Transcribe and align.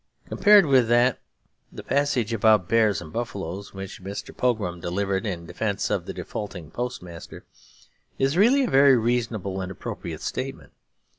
Compared 0.29 0.65
with 0.65 0.87
that, 0.87 1.19
the 1.71 1.83
passage 1.83 2.33
about 2.33 2.67
bears 2.67 3.01
and 3.03 3.13
buffaloes, 3.13 3.71
which 3.71 4.01
Mr. 4.03 4.35
Pogram 4.35 4.79
delivered 4.81 5.27
in 5.27 5.45
defence 5.45 5.91
of 5.91 6.07
the 6.07 6.11
defaulting 6.13 6.71
post 6.71 7.03
master, 7.03 7.45
is 8.17 8.35
really 8.35 8.63
a 8.63 8.67
very 8.71 8.97
reasonable 8.97 9.61
and 9.61 9.71
appropriate 9.71 10.21
statement. 10.23 10.73